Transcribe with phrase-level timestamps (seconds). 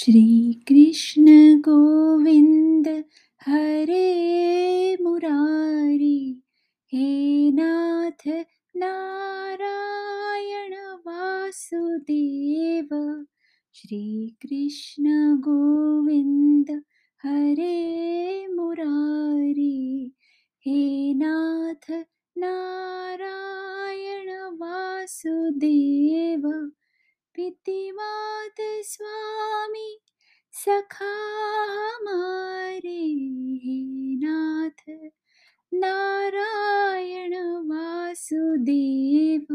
[0.00, 3.04] श्रीकृष्ण गोविन्द
[3.46, 6.42] हरे मुरारी।
[6.92, 8.28] हे नाथ
[8.76, 10.74] नारायण
[11.06, 12.88] वासुदेव
[13.74, 16.82] श्रीकृष्ण गोविन्द
[17.24, 20.12] हरे मुरारी।
[20.60, 21.92] हे नाथ
[22.38, 26.70] नारायण वासुदेव
[27.38, 30.00] पितिमात स्वामी,
[30.52, 33.30] सखा हमारे
[34.24, 35.10] नाथ।
[35.74, 39.46] नारायण वासुदेव,